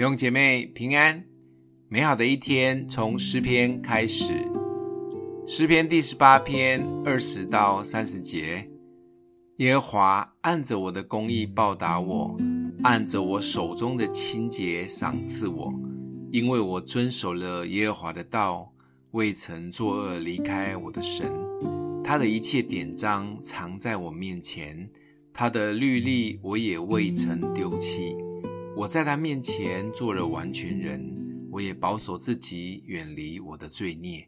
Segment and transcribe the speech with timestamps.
[0.00, 1.22] 弟兄姐妹平安，
[1.90, 4.32] 美好的一天从诗篇开始。
[5.46, 8.66] 诗篇第十八篇二十到三十节：
[9.58, 12.34] 耶和华按着我的公义报答我，
[12.82, 15.70] 按着我手中的清洁赏赐我，
[16.32, 18.72] 因为我遵守了耶和华的道，
[19.10, 21.30] 未曾作恶离开我的神。
[22.02, 24.88] 他的一切典章藏在我面前，
[25.30, 28.16] 他的律例我也未曾丢弃。
[28.80, 31.04] 我在他面前做了完全人，
[31.50, 34.26] 我也保守自己，远离我的罪孽。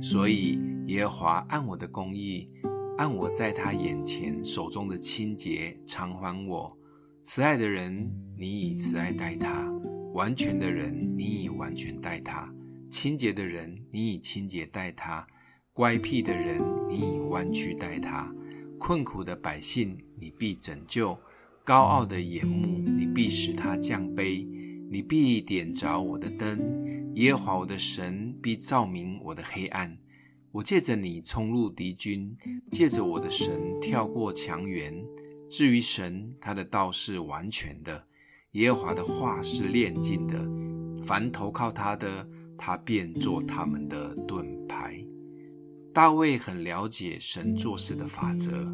[0.00, 2.48] 所以耶和华按我的公义，
[2.96, 6.78] 按我在他眼前手中的清洁偿还我。
[7.24, 8.08] 慈爱的人，
[8.38, 9.68] 你以慈爱待他；
[10.12, 12.48] 完全的人，你以完全待他；
[12.88, 15.26] 清洁的人，你以清洁待他；
[15.72, 18.32] 乖僻的人，你以弯曲待他；
[18.78, 21.18] 困苦的百姓，你必拯救。
[21.68, 24.48] 高傲的眼目，你必使他降卑；
[24.90, 26.58] 你必点着我的灯，
[27.12, 29.94] 耶和华我的神必照明我的黑暗。
[30.50, 32.34] 我借着你冲入敌军，
[32.70, 34.94] 借着我的神跳过墙垣。
[35.50, 38.02] 至于神，他的道是完全的，
[38.52, 40.42] 耶和华的话是炼净的。
[41.04, 45.04] 凡投靠他的，他便做他们的盾牌。
[45.92, 48.66] 大卫很了解神做事的法则，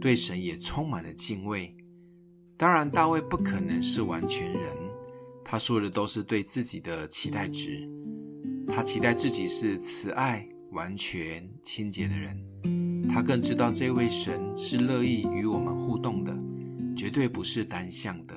[0.00, 1.74] 对神也充满了敬畏。
[2.58, 4.60] 当然，大卫不可能是完全人，
[5.44, 7.88] 他说的都是对自己的期待值。
[8.66, 12.36] 他期待自己是慈爱、完全、清洁的人。
[13.08, 16.36] 他更知道这位神是乐意与我们互动的，
[16.96, 18.34] 绝对不是单向的。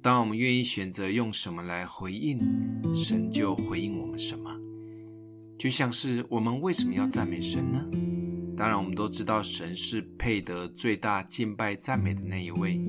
[0.00, 2.40] 当我们愿意选择用什么来回应，
[2.94, 4.50] 神就回应我们什么。
[5.58, 7.84] 就像是我们为什么要赞美神呢？
[8.56, 12.80] 当然，我们都知道神是配得最大敬拜赞美的那一位。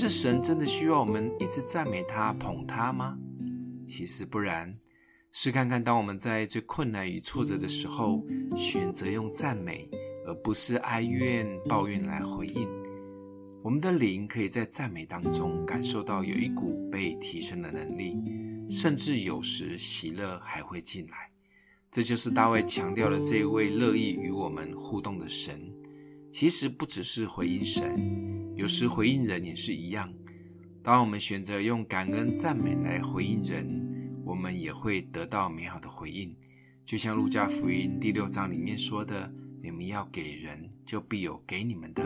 [0.00, 3.18] 是神真的需要我们一直赞美他、捧他吗？
[3.86, 4.74] 其实不然。
[5.30, 8.24] 试看看，当我们在最困难与挫折的时候，
[8.56, 9.86] 选择用赞美
[10.26, 12.66] 而不是哀怨、抱怨来回应，
[13.62, 18.16] 我们的灵可以在赞美当中感受到有一股被提升的能力，
[18.70, 21.30] 甚至有时喜乐还会进来。
[21.90, 25.70] 这就是大卫强调的这一位乐意与我们互动的神。
[26.32, 28.39] 其实不只是回应神。
[28.56, 30.12] 有时回应人也是一样，
[30.82, 33.66] 当我们选择用感恩赞美来回应人，
[34.24, 36.34] 我们也会得到美好的回应。
[36.84, 42.02] 就像路加福音第六章里面说的：“你们要给人，就必有给你们的。”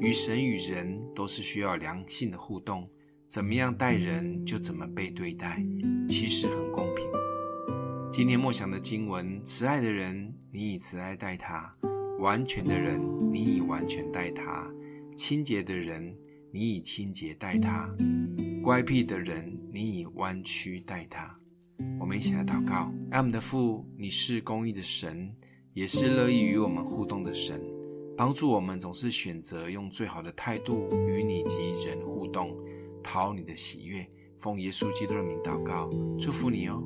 [0.00, 2.88] 与神与人都是需要良性的互动，
[3.28, 5.62] 怎么样待人就怎么被对待，
[6.08, 7.06] 其实很公平。
[8.12, 11.70] 今天默想的经文：慈爱的人，你以慈爱待他；
[12.18, 13.00] 完全的人，
[13.32, 14.68] 你以完全待他。
[15.24, 16.12] 清洁的人，
[16.50, 17.88] 你以清洁待他；
[18.60, 21.30] 乖僻的人，你以弯曲待他。
[22.00, 25.32] 我们一起来祷告：爱我们的父，你是公义的神，
[25.74, 27.62] 也是乐意与我们互动的神，
[28.16, 32.52] 帮助我们总是选择用最好的态度与你及人互动，
[33.00, 34.04] 讨你的喜悦。
[34.40, 35.88] 奉耶稣基督的名祷告，
[36.18, 36.82] 祝福你哦。